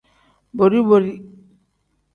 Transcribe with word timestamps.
Bori-bori. 0.57 1.15